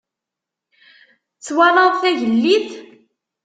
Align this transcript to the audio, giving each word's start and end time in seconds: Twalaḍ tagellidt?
Twalaḍ 1.45 1.91
tagellidt? 2.01 2.69